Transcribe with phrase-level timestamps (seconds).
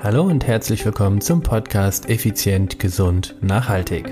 [0.00, 4.06] Hallo und herzlich willkommen zum Podcast Effizient, Gesund, Nachhaltig.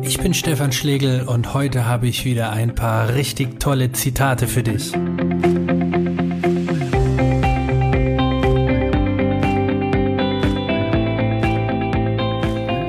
[0.00, 4.62] Ich bin Stefan Schlegel und heute habe ich wieder ein paar richtig tolle Zitate für
[4.62, 4.94] dich.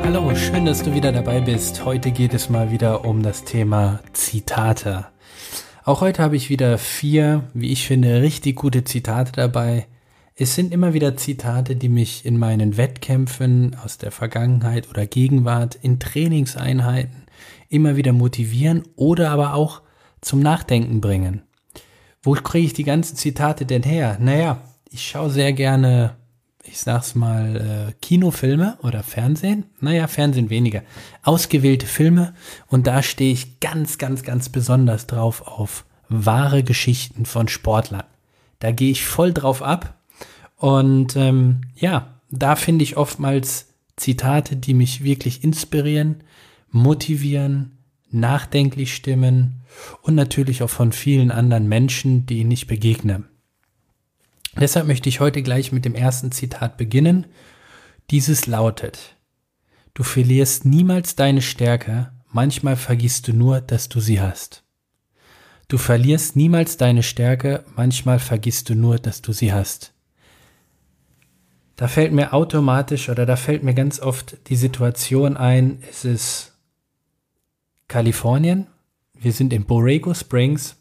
[0.06, 1.84] Hallo, schön, dass du wieder dabei bist.
[1.84, 5.13] Heute geht es mal wieder um das Thema Zitate.
[5.86, 9.86] Auch heute habe ich wieder vier, wie ich finde, richtig gute Zitate dabei.
[10.34, 15.76] Es sind immer wieder Zitate, die mich in meinen Wettkämpfen aus der Vergangenheit oder Gegenwart,
[15.76, 17.24] in Trainingseinheiten
[17.68, 19.82] immer wieder motivieren oder aber auch
[20.22, 21.42] zum Nachdenken bringen.
[22.22, 24.18] Wo kriege ich die ganzen Zitate denn her?
[24.22, 26.16] Naja, ich schaue sehr gerne
[26.64, 29.66] ich sag's mal, äh, Kinofilme oder Fernsehen.
[29.80, 30.82] Naja, Fernsehen weniger.
[31.22, 32.34] Ausgewählte Filme.
[32.68, 38.06] Und da stehe ich ganz, ganz, ganz besonders drauf auf wahre Geschichten von Sportlern.
[38.60, 39.96] Da gehe ich voll drauf ab.
[40.56, 46.24] Und ähm, ja, da finde ich oftmals Zitate, die mich wirklich inspirieren,
[46.72, 47.78] motivieren,
[48.10, 49.64] nachdenklich stimmen
[50.02, 53.24] und natürlich auch von vielen anderen Menschen, denen ich begegne.
[54.60, 57.26] Deshalb möchte ich heute gleich mit dem ersten Zitat beginnen.
[58.12, 59.16] Dieses lautet,
[59.94, 64.64] du verlierst niemals deine Stärke, manchmal vergisst du nur, dass du sie hast.
[65.68, 69.94] Du verlierst niemals deine Stärke, manchmal vergisst du nur, dass du sie hast.
[71.76, 76.54] Da fällt mir automatisch oder da fällt mir ganz oft die Situation ein, es ist
[77.88, 78.68] Kalifornien,
[79.14, 80.76] wir sind in Borrego Springs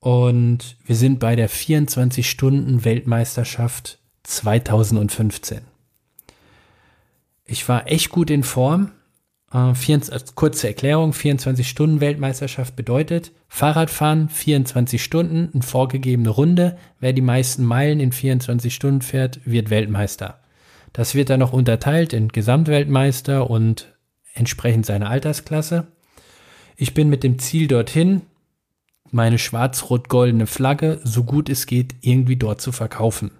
[0.00, 5.60] und wir sind bei der 24-Stunden-Weltmeisterschaft 2015.
[7.44, 8.90] Ich war echt gut in Form.
[9.52, 16.78] Äh, 24, kurze Erklärung, 24-Stunden-Weltmeisterschaft bedeutet Fahrradfahren 24 Stunden, eine vorgegebene Runde.
[16.98, 20.40] Wer die meisten Meilen in 24 Stunden fährt, wird Weltmeister.
[20.92, 23.94] Das wird dann noch unterteilt in Gesamtweltmeister und
[24.34, 25.86] entsprechend seiner Altersklasse.
[26.76, 28.22] Ich bin mit dem Ziel dorthin,
[29.12, 33.30] meine schwarz-rot-goldene Flagge so gut es geht irgendwie dort zu verkaufen.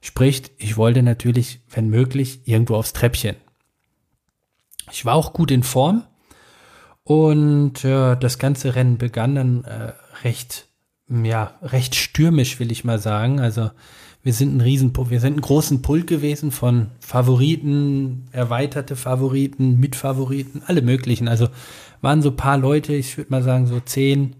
[0.00, 3.36] Sprich, ich wollte natürlich, wenn möglich, irgendwo aufs Treppchen.
[4.92, 6.04] Ich war auch gut in Form
[7.04, 9.92] und äh, das ganze Rennen begann dann äh,
[10.24, 10.68] recht,
[11.08, 13.40] ja, recht stürmisch, will ich mal sagen.
[13.40, 13.70] Also
[14.22, 20.62] wir sind ein riesen, wir sind ein großen Pult gewesen von Favoriten, erweiterte Favoriten, Mitfavoriten,
[20.66, 21.28] alle möglichen.
[21.28, 21.48] Also
[22.00, 24.36] waren so paar Leute, ich würde mal sagen so zehn,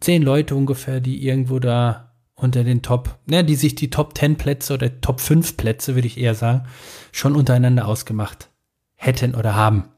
[0.00, 4.36] zehn Leute ungefähr, die irgendwo da unter den Top, ne, die sich die Top 10
[4.36, 6.66] Plätze oder Top 5 Plätze, würde ich eher sagen,
[7.12, 8.48] schon untereinander ausgemacht
[8.96, 9.90] hätten oder haben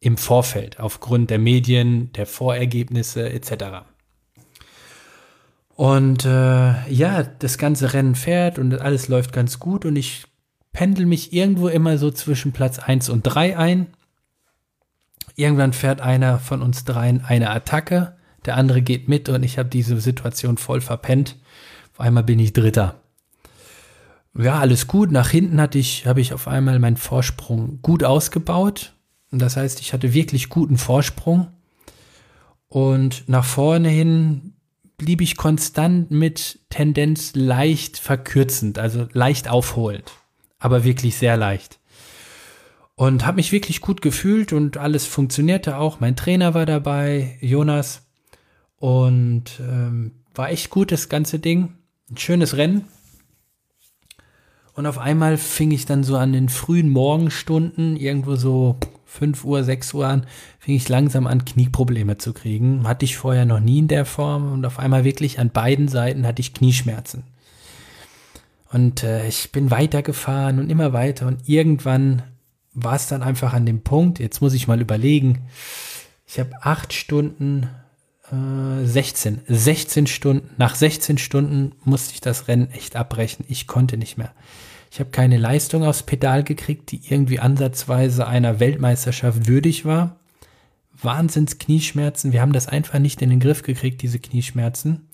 [0.00, 3.84] im Vorfeld aufgrund der Medien, der Vorergebnisse etc.
[5.76, 10.24] Und äh, ja, das ganze Rennen fährt und alles läuft ganz gut und ich
[10.72, 13.86] pendel mich irgendwo immer so zwischen Platz 1 und 3 ein.
[15.36, 18.14] Irgendwann fährt einer von uns dreien eine Attacke
[18.46, 21.36] der andere geht mit und ich habe diese Situation voll verpennt.
[21.92, 23.00] Auf einmal bin ich Dritter.
[24.36, 25.10] Ja, alles gut.
[25.10, 28.94] Nach hinten hatte ich, habe ich auf einmal meinen Vorsprung gut ausgebaut.
[29.30, 31.48] Das heißt, ich hatte wirklich guten Vorsprung.
[32.68, 34.54] Und nach vorne hin
[34.96, 40.12] blieb ich konstant mit Tendenz leicht verkürzend, also leicht aufholend,
[40.58, 41.80] aber wirklich sehr leicht.
[42.94, 46.00] Und habe mich wirklich gut gefühlt und alles funktionierte auch.
[46.00, 48.09] Mein Trainer war dabei, Jonas.
[48.80, 51.74] Und ähm, war echt gut, das ganze Ding.
[52.10, 52.86] Ein schönes Rennen.
[54.74, 59.62] Und auf einmal fing ich dann so an den frühen Morgenstunden, irgendwo so 5 Uhr,
[59.62, 60.26] 6 Uhr an,
[60.58, 62.88] fing ich langsam an, Knieprobleme zu kriegen.
[62.88, 66.26] Hatte ich vorher noch nie in der Form und auf einmal wirklich an beiden Seiten
[66.26, 67.24] hatte ich Knieschmerzen.
[68.72, 72.22] Und äh, ich bin weitergefahren und immer weiter und irgendwann
[72.72, 75.40] war es dann einfach an dem Punkt, jetzt muss ich mal überlegen,
[76.26, 77.68] ich habe acht Stunden
[78.30, 79.40] 16.
[79.46, 80.50] 16 Stunden.
[80.56, 83.44] Nach 16 Stunden musste ich das Rennen echt abbrechen.
[83.48, 84.32] Ich konnte nicht mehr.
[84.92, 90.16] Ich habe keine Leistung aufs Pedal gekriegt, die irgendwie ansatzweise einer Weltmeisterschaft würdig war.
[91.00, 92.32] Wahnsinns Knieschmerzen.
[92.32, 95.08] Wir haben das einfach nicht in den Griff gekriegt, diese Knieschmerzen.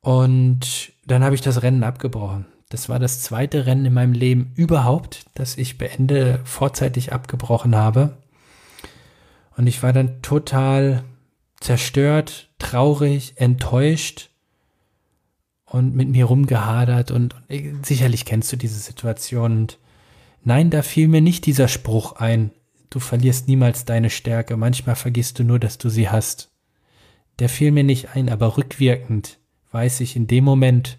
[0.00, 2.46] Und dann habe ich das Rennen abgebrochen.
[2.68, 8.16] Das war das zweite Rennen in meinem Leben überhaupt, das ich beende vorzeitig abgebrochen habe.
[9.56, 11.04] Und ich war dann total
[11.60, 14.30] zerstört, traurig, enttäuscht
[15.64, 19.52] und mit mir rumgehadert und, und sicherlich kennst du diese Situation.
[19.52, 19.78] Und
[20.44, 22.50] nein, da fiel mir nicht dieser Spruch ein,
[22.90, 26.50] du verlierst niemals deine Stärke, manchmal vergisst du nur, dass du sie hast.
[27.38, 29.38] Der fiel mir nicht ein, aber rückwirkend
[29.72, 30.98] weiß ich, in dem Moment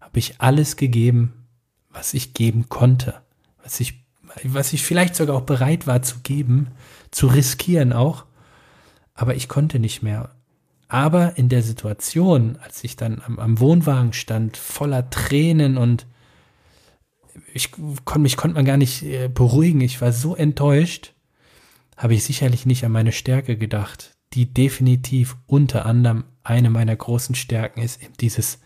[0.00, 1.46] habe ich alles gegeben,
[1.90, 3.20] was ich geben konnte,
[3.62, 4.06] was ich,
[4.44, 6.68] was ich vielleicht sogar auch bereit war zu geben,
[7.10, 8.24] zu riskieren auch,
[9.18, 10.30] aber ich konnte nicht mehr.
[10.86, 16.06] Aber in der Situation, als ich dann am, am Wohnwagen stand, voller Tränen und
[17.52, 19.80] ich konnte mich konnte man gar nicht äh, beruhigen.
[19.80, 21.14] Ich war so enttäuscht,
[21.96, 27.34] habe ich sicherlich nicht an meine Stärke gedacht, die definitiv unter anderem eine meiner großen
[27.34, 28.60] Stärken ist, eben dieses,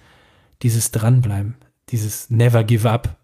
[0.62, 1.56] dieses Dranbleiben,
[1.88, 3.16] dieses Never Give Up.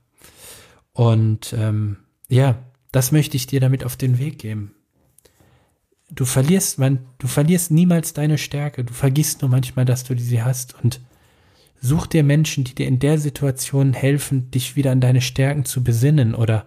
[0.93, 1.99] Und ähm,
[2.29, 2.59] ja,
[2.91, 4.75] das möchte ich dir damit auf den Weg geben.
[6.11, 8.85] Du verlierst, man, du verlierst niemals deine Stärke.
[8.85, 11.01] Du vergisst nur manchmal, dass du sie hast und
[11.81, 15.85] Such dir Menschen, die dir in der Situation helfen, dich wieder an deine Stärken zu
[15.85, 16.67] besinnen oder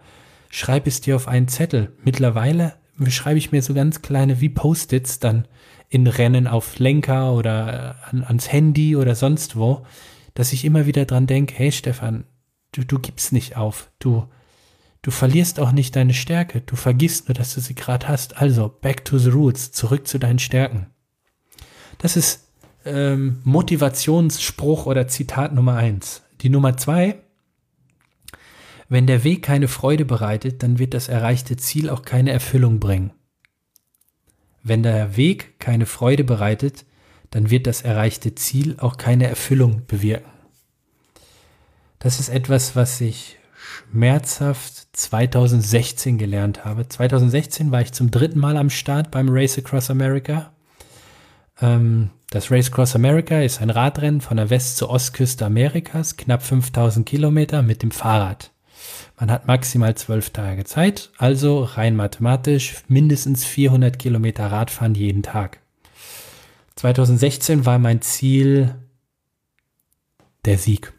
[0.49, 1.91] schreib es dir auf einen Zettel.
[2.03, 2.75] Mittlerweile
[3.07, 5.47] schreibe ich mir so ganz kleine wie Post-its dann
[5.89, 9.85] in Rennen auf Lenker oder äh, an, ans Handy oder sonst wo,
[10.33, 12.23] dass ich immer wieder dran denke, hey Stefan,
[12.71, 14.27] du, du gibst nicht auf, du,
[15.01, 18.37] du verlierst auch nicht deine Stärke, du vergisst nur, dass du sie gerade hast.
[18.37, 20.87] Also, back to the roots, zurück zu deinen Stärken.
[21.97, 22.47] Das ist
[22.85, 26.23] ähm, Motivationsspruch oder Zitat Nummer eins.
[26.41, 27.19] Die Nummer zwei,
[28.89, 33.11] wenn der Weg keine Freude bereitet, dann wird das erreichte Ziel auch keine Erfüllung bringen.
[34.63, 36.85] Wenn der Weg keine Freude bereitet,
[37.29, 40.29] dann wird das erreichte Ziel auch keine Erfüllung bewirken.
[41.99, 43.37] Das ist etwas, was ich
[43.91, 46.87] schmerzhaft 2016 gelernt habe.
[46.87, 50.51] 2016 war ich zum dritten Mal am Start beim Race Across America.
[51.61, 56.43] Ähm, das Race Cross America ist ein Radrennen von der West- zur Ostküste Amerikas, knapp
[56.43, 58.51] 5000 Kilometer mit dem Fahrrad.
[59.19, 65.59] Man hat maximal zwölf Tage Zeit, also rein mathematisch mindestens 400 Kilometer Radfahren jeden Tag.
[66.77, 68.75] 2016 war mein Ziel
[70.45, 70.93] der Sieg.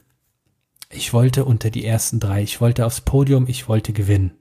[0.93, 4.33] Ich wollte unter die ersten drei, ich wollte aufs Podium, ich wollte gewinnen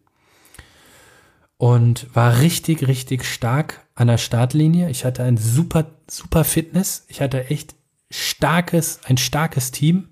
[1.62, 4.90] und war richtig, richtig stark an der Startlinie.
[4.90, 7.06] Ich hatte ein super, super Fitness.
[7.08, 7.76] Ich hatte echt
[8.10, 10.10] starkes, ein starkes Team.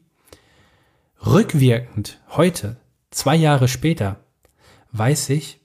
[1.25, 2.77] Rückwirkend, heute,
[3.09, 4.24] zwei Jahre später,
[4.92, 5.59] weiß ich,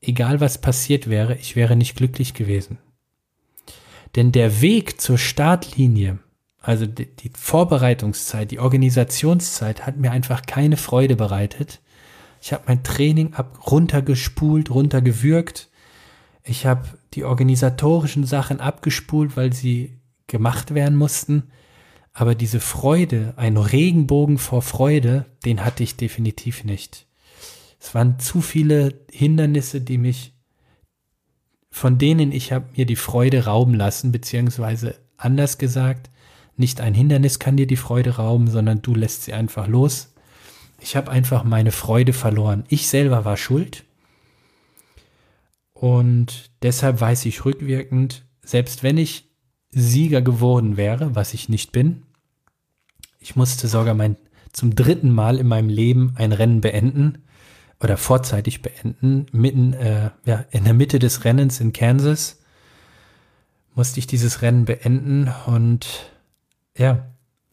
[0.00, 2.78] egal was passiert wäre, ich wäre nicht glücklich gewesen.
[4.16, 6.18] Denn der Weg zur Startlinie,
[6.62, 11.80] also die, die Vorbereitungszeit, die Organisationszeit hat mir einfach keine Freude bereitet
[12.42, 15.70] ich habe mein Training ab runtergespult, runtergewürgt.
[16.42, 21.52] Ich habe die organisatorischen Sachen abgespult, weil sie gemacht werden mussten.
[22.12, 27.06] Aber diese Freude, ein Regenbogen vor Freude, den hatte ich definitiv nicht.
[27.78, 30.34] Es waren zu viele Hindernisse, die mich,
[31.70, 36.10] von denen ich habe mir die Freude rauben lassen, beziehungsweise anders gesagt,
[36.62, 40.12] nicht ein Hindernis kann dir die Freude rauben, sondern du lässt sie einfach los
[40.82, 42.64] ich habe einfach meine Freude verloren.
[42.68, 43.84] Ich selber war schuld.
[45.72, 49.30] Und deshalb weiß ich rückwirkend, selbst wenn ich
[49.70, 52.02] Sieger geworden wäre, was ich nicht bin,
[53.20, 54.16] ich musste sogar mein
[54.52, 57.22] zum dritten Mal in meinem Leben ein Rennen beenden
[57.80, 62.40] oder vorzeitig beenden, mitten äh, ja, in der Mitte des Rennens in Kansas
[63.74, 66.12] musste ich dieses Rennen beenden und
[66.76, 67.06] ja,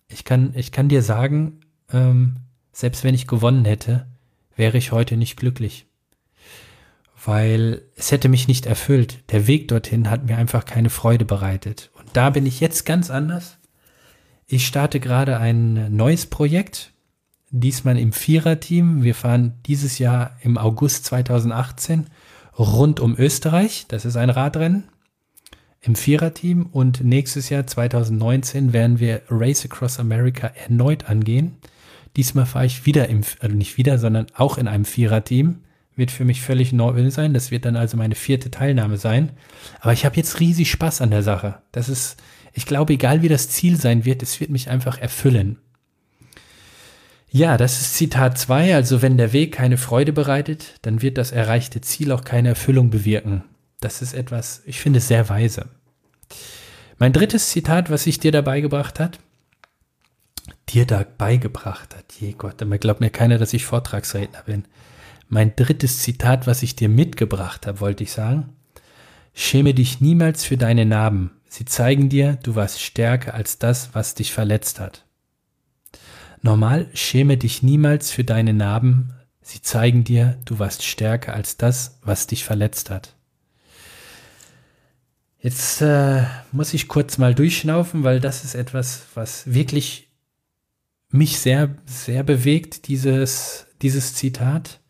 [0.08, 1.62] ich kann ich kann dir sagen,
[1.92, 2.38] ähm,
[2.72, 4.08] selbst wenn ich gewonnen hätte,
[4.56, 5.86] wäre ich heute nicht glücklich.
[7.24, 9.20] Weil es hätte mich nicht erfüllt.
[9.32, 11.92] Der Weg dorthin hat mir einfach keine Freude bereitet.
[12.00, 13.58] Und da bin ich jetzt ganz anders.
[14.48, 16.94] Ich starte gerade ein neues Projekt,
[17.52, 19.04] diesmal im Viererteam.
[19.04, 22.08] Wir fahren dieses Jahr im August 2018
[22.58, 23.86] rund um Österreich.
[23.90, 24.86] Das ist ein Radrennen
[25.82, 31.58] im Viererteam und nächstes Jahr 2019 werden wir Race Across America erneut angehen.
[32.18, 35.60] Diesmal fahre ich wieder im, also nicht wieder, sondern auch in einem Viererteam.
[35.96, 37.34] Wird für mich völlig neu sein.
[37.34, 39.32] Das wird dann also meine vierte Teilnahme sein.
[39.80, 41.62] Aber ich habe jetzt riesig Spaß an der Sache.
[41.72, 42.18] Das ist,
[42.54, 45.60] ich glaube, egal wie das Ziel sein wird, es wird mich einfach erfüllen.
[47.32, 48.76] Ja, das ist Zitat 2.
[48.76, 52.90] Also wenn der Weg keine Freude bereitet, dann wird das erreichte Ziel auch keine Erfüllung
[52.90, 53.44] bewirken.
[53.80, 55.70] Das ist etwas, ich finde, sehr weise.
[56.98, 59.20] Mein drittes Zitat, was sich dir dabei gebracht hat,
[60.70, 62.14] dir da beigebracht hat.
[62.20, 64.66] Je Gott, aber glaubt mir keiner, dass ich Vortragsredner bin.
[65.28, 68.50] Mein drittes Zitat, was ich dir mitgebracht habe, wollte ich sagen.
[69.34, 71.32] Schäme dich niemals für deine Narben.
[71.48, 75.06] Sie zeigen dir, du warst stärker als das, was dich verletzt hat.
[76.42, 79.14] Normal, schäme dich niemals für deine Narben.
[79.42, 83.16] Sie zeigen dir, du warst stärker als das, was dich verletzt hat.
[85.42, 90.10] Jetzt äh, muss ich kurz mal durchschnaufen, weil das ist etwas, was wirklich
[91.10, 94.82] mich sehr, sehr bewegt, dieses, dieses Zitat.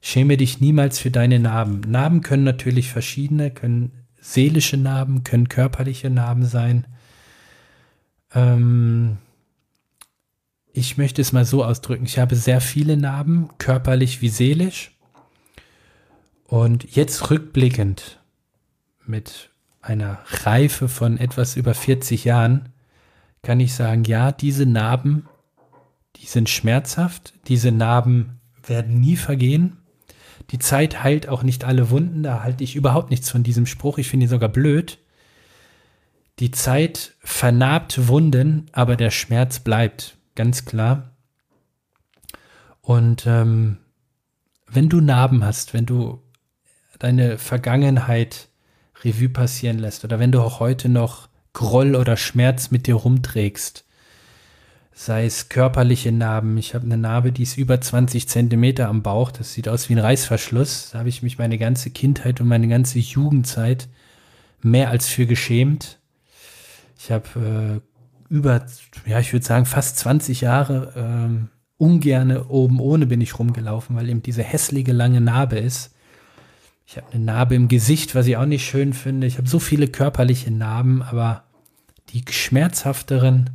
[0.00, 1.80] Schäme dich niemals für deine Narben.
[1.80, 6.86] Narben können natürlich verschiedene, können seelische Narben, können körperliche Narben sein.
[8.32, 9.18] Ähm,
[10.72, 12.04] ich möchte es mal so ausdrücken.
[12.04, 14.96] Ich habe sehr viele Narben, körperlich wie seelisch.
[16.44, 18.20] Und jetzt rückblickend
[19.04, 19.49] mit
[19.80, 22.70] einer Reife von etwas über 40 Jahren
[23.42, 25.26] kann ich sagen, ja, diese Narben,
[26.16, 29.78] die sind schmerzhaft, diese Narben werden nie vergehen.
[30.50, 33.98] Die Zeit heilt auch nicht alle Wunden, da halte ich überhaupt nichts von diesem Spruch,
[33.98, 34.98] ich finde ihn sogar blöd.
[36.38, 41.10] Die Zeit vernarbt Wunden, aber der Schmerz bleibt, ganz klar.
[42.80, 43.78] Und ähm,
[44.66, 46.22] wenn du Narben hast, wenn du
[46.98, 48.49] deine Vergangenheit
[49.04, 53.84] Revue passieren lässt oder wenn du auch heute noch Groll oder Schmerz mit dir rumträgst,
[54.92, 56.58] sei es körperliche Narben.
[56.58, 59.30] Ich habe eine Narbe, die ist über 20 Zentimeter am Bauch.
[59.30, 60.90] Das sieht aus wie ein Reißverschluss.
[60.92, 63.88] Da habe ich mich meine ganze Kindheit und meine ganze Jugendzeit
[64.62, 65.98] mehr als für geschämt.
[66.98, 67.80] Ich habe
[68.30, 68.66] äh, über,
[69.06, 74.08] ja, ich würde sagen, fast 20 Jahre ähm, ungerne oben ohne bin ich rumgelaufen, weil
[74.10, 75.89] eben diese hässliche lange Narbe ist.
[76.90, 79.28] Ich habe eine Narbe im Gesicht, was ich auch nicht schön finde.
[79.28, 81.44] Ich habe so viele körperliche Narben, aber
[82.08, 83.50] die schmerzhafteren,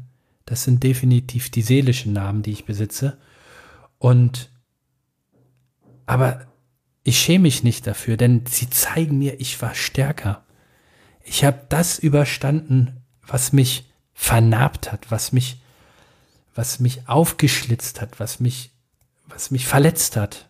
[0.46, 3.18] das sind definitiv die seelischen Narben, die ich besitze.
[3.98, 4.50] Und
[6.06, 6.48] aber
[7.04, 10.46] ich schäme mich nicht dafür, denn sie zeigen mir, ich war stärker.
[11.22, 15.62] Ich habe das überstanden, was mich vernarbt hat, was mich,
[16.54, 18.72] was mich aufgeschlitzt hat, was mich,
[19.28, 20.48] was mich verletzt hat.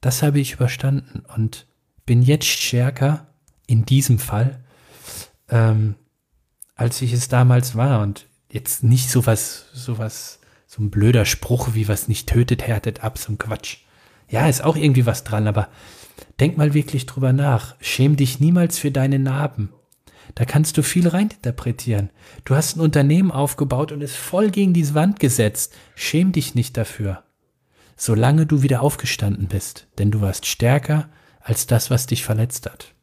[0.00, 1.66] Das habe ich überstanden und
[2.06, 3.26] bin jetzt stärker
[3.66, 4.62] in diesem Fall,
[5.48, 5.94] ähm,
[6.74, 8.02] als ich es damals war.
[8.02, 13.18] Und jetzt nicht sowas, sowas, so ein blöder Spruch wie was nicht tötet, härtet ab,
[13.18, 13.78] so ein Quatsch.
[14.28, 15.68] Ja, ist auch irgendwie was dran, aber
[16.40, 17.76] denk mal wirklich drüber nach.
[17.80, 19.70] Schäm dich niemals für deine Narben.
[20.34, 22.10] Da kannst du viel reininterpretieren.
[22.44, 25.74] Du hast ein Unternehmen aufgebaut und es voll gegen diese Wand gesetzt.
[25.94, 27.22] Schäm dich nicht dafür.
[27.96, 31.08] Solange du wieder aufgestanden bist, denn du warst stärker
[31.44, 32.94] als das, was dich verletzt hat.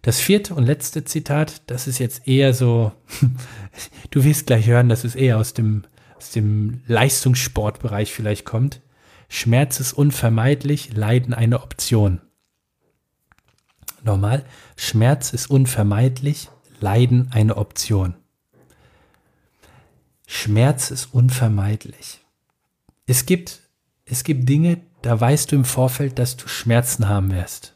[0.00, 2.92] Das vierte und letzte Zitat, das ist jetzt eher so,
[4.10, 5.84] du wirst gleich hören, dass es eher aus dem,
[6.16, 8.80] aus dem Leistungssportbereich vielleicht kommt.
[9.28, 12.20] Schmerz ist unvermeidlich, Leiden eine Option.
[14.04, 14.44] Nochmal,
[14.76, 16.48] Schmerz ist unvermeidlich,
[16.80, 18.14] Leiden eine Option.
[20.26, 22.20] Schmerz ist unvermeidlich.
[23.06, 23.62] Es gibt,
[24.04, 27.74] es gibt Dinge, da weißt du im Vorfeld, dass du Schmerzen haben wirst.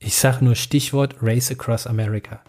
[0.00, 2.42] Ich sage nur Stichwort Race Across America.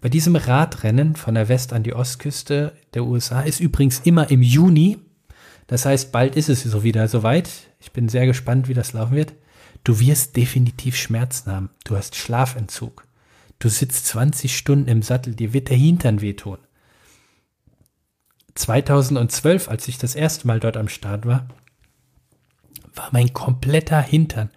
[0.00, 4.42] Bei diesem Radrennen von der West- an die Ostküste der USA ist übrigens immer im
[4.42, 4.98] Juni.
[5.68, 7.48] Das heißt, bald ist es so wieder soweit.
[7.78, 9.34] Ich bin sehr gespannt, wie das laufen wird.
[9.84, 11.70] Du wirst definitiv Schmerzen haben.
[11.84, 13.06] Du hast Schlafentzug.
[13.60, 16.58] Du sitzt 20 Stunden im Sattel, dir wird der Hintern wehtun.
[18.56, 21.46] 2012, als ich das erste Mal dort am Start war,
[22.98, 24.50] war mein kompletter Hintern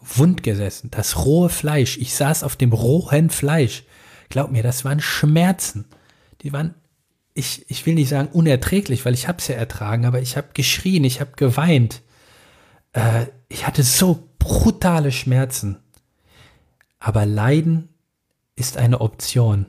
[0.00, 0.90] wund gesessen.
[0.90, 1.96] Das rohe Fleisch.
[1.98, 3.84] Ich saß auf dem rohen Fleisch.
[4.28, 5.86] Glaub mir, das waren Schmerzen.
[6.42, 6.74] Die waren,
[7.32, 11.04] ich, ich will nicht sagen unerträglich, weil ich es ja ertragen, aber ich habe geschrien,
[11.04, 12.02] ich habe geweint.
[12.92, 15.78] Äh, ich hatte so brutale Schmerzen.
[16.98, 17.88] Aber Leiden
[18.56, 19.66] ist eine Option.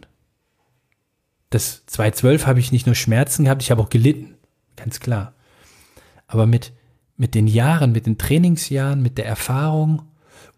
[1.49, 4.35] Das 2012 habe ich nicht nur Schmerzen gehabt, ich habe auch gelitten.
[4.75, 5.33] Ganz klar.
[6.27, 6.73] Aber mit
[7.17, 10.03] mit den Jahren, mit den Trainingsjahren, mit der Erfahrung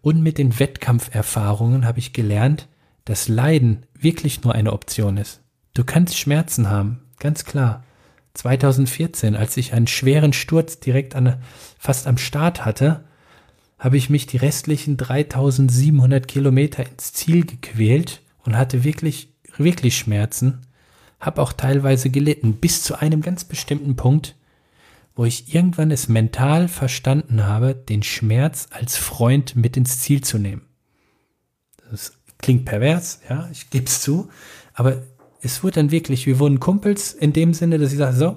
[0.00, 2.68] und mit den Wettkampferfahrungen habe ich gelernt,
[3.04, 5.40] dass Leiden wirklich nur eine Option ist.
[5.74, 7.84] Du kannst Schmerzen haben, ganz klar.
[8.34, 11.36] 2014, als ich einen schweren Sturz direkt an,
[11.78, 13.04] fast am Start hatte,
[13.78, 20.66] habe ich mich die restlichen 3700 Kilometer ins Ziel gequält und hatte wirklich, wirklich Schmerzen,
[21.20, 24.36] habe auch teilweise gelitten, bis zu einem ganz bestimmten Punkt,
[25.18, 30.38] wo ich irgendwann es mental verstanden habe, den Schmerz als Freund mit ins Ziel zu
[30.38, 30.62] nehmen.
[31.90, 34.30] Das klingt pervers, ja, ich gebe es zu,
[34.74, 35.02] aber
[35.42, 38.36] es wurde dann wirklich, wir wurden Kumpels in dem Sinne, dass ich sage, so,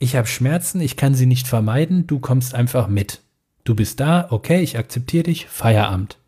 [0.00, 3.20] ich habe Schmerzen, ich kann sie nicht vermeiden, du kommst einfach mit.
[3.62, 6.18] Du bist da, okay, ich akzeptiere dich, Feierabend.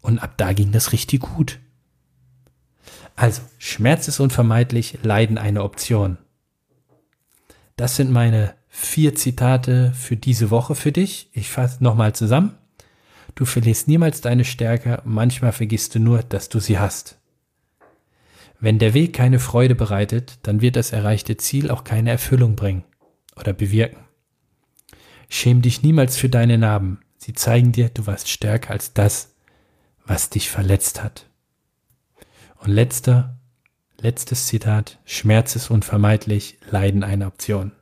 [0.00, 1.58] Und ab da ging das richtig gut.
[3.14, 6.16] Also, Schmerz ist unvermeidlich, Leiden eine Option.
[7.76, 11.30] Das sind meine vier Zitate für diese Woche für dich.
[11.32, 12.56] Ich fasse nochmal zusammen.
[13.34, 17.18] Du verlierst niemals deine Stärke, manchmal vergisst du nur, dass du sie hast.
[18.60, 22.84] Wenn der Weg keine Freude bereitet, dann wird das erreichte Ziel auch keine Erfüllung bringen
[23.36, 24.04] oder bewirken.
[25.28, 27.00] Schäm dich niemals für deine Narben.
[27.16, 29.34] Sie zeigen dir, du warst stärker als das,
[30.06, 31.26] was dich verletzt hat.
[32.58, 33.40] Und letzter,
[34.04, 34.98] letztes Zitat.
[35.06, 37.72] Schmerz ist unvermeidlich, Leiden eine Option.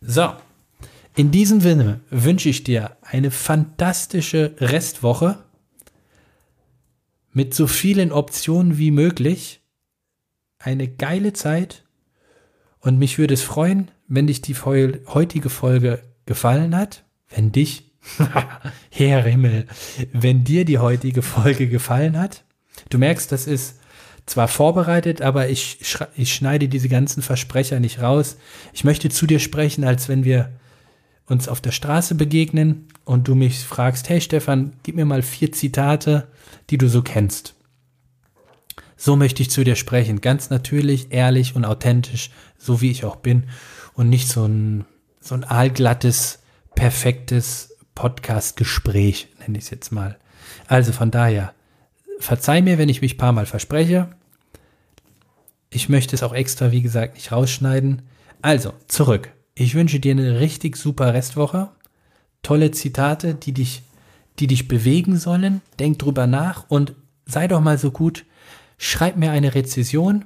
[0.00, 0.34] So.
[1.14, 5.38] In diesem Sinne wünsche ich dir eine fantastische Restwoche
[7.32, 9.60] mit so vielen Optionen wie möglich.
[10.58, 11.84] Eine geile Zeit.
[12.80, 17.04] Und mich würde es freuen, wenn dich die heutige Folge gefallen hat.
[17.28, 17.92] Wenn dich,
[18.90, 19.66] Herr Himmel,
[20.12, 22.42] wenn dir die heutige Folge gefallen hat.
[22.88, 23.81] Du merkst, das ist
[24.26, 25.78] zwar vorbereitet, aber ich,
[26.16, 28.36] ich schneide diese ganzen Versprecher nicht raus.
[28.72, 30.50] Ich möchte zu dir sprechen, als wenn wir
[31.26, 35.52] uns auf der Straße begegnen und du mich fragst, hey Stefan, gib mir mal vier
[35.52, 36.28] Zitate,
[36.70, 37.54] die du so kennst.
[38.96, 43.16] So möchte ich zu dir sprechen, ganz natürlich, ehrlich und authentisch, so wie ich auch
[43.16, 43.44] bin
[43.94, 44.84] und nicht so ein,
[45.20, 46.40] so ein aalglattes,
[46.76, 50.18] perfektes Podcast-Gespräch, nenne ich es jetzt mal.
[50.68, 51.52] Also von daher,
[52.22, 54.08] verzeih mir, wenn ich mich ein paar Mal verspreche.
[55.70, 58.02] Ich möchte es auch extra, wie gesagt, nicht rausschneiden.
[58.42, 59.32] Also, zurück.
[59.54, 61.70] Ich wünsche dir eine richtig super Restwoche.
[62.42, 63.82] Tolle Zitate, die dich,
[64.38, 65.60] die dich bewegen sollen.
[65.78, 66.94] Denk drüber nach und
[67.26, 68.24] sei doch mal so gut.
[68.78, 70.24] Schreib mir eine Rezession.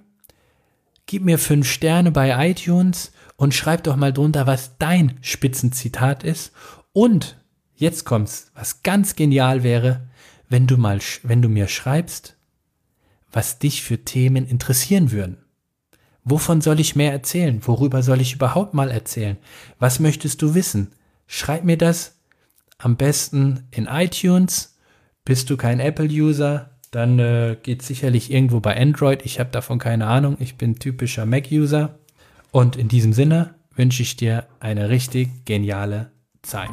[1.06, 6.52] Gib mir fünf Sterne bei iTunes und schreib doch mal drunter, was dein Spitzenzitat ist.
[6.92, 7.36] Und
[7.74, 10.05] jetzt kommt's, was ganz genial wäre,
[10.48, 12.36] wenn du mal, wenn du mir schreibst,
[13.32, 15.38] was dich für Themen interessieren würden.
[16.24, 17.60] Wovon soll ich mehr erzählen?
[17.64, 19.36] Worüber soll ich überhaupt mal erzählen?
[19.78, 20.92] Was möchtest du wissen?
[21.26, 22.16] Schreib mir das
[22.78, 24.76] am besten in iTunes.
[25.24, 26.70] Bist du kein Apple-User?
[26.90, 29.24] Dann äh, geht sicherlich irgendwo bei Android.
[29.24, 30.36] Ich habe davon keine Ahnung.
[30.40, 31.98] Ich bin typischer Mac-User.
[32.50, 36.10] Und in diesem Sinne wünsche ich dir eine richtig geniale
[36.42, 36.71] Zeit.